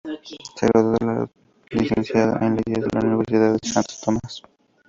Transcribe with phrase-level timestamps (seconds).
[0.55, 1.29] Se graduó de
[1.69, 4.41] licenciado en leyes en la Universidad de Santo Tomás.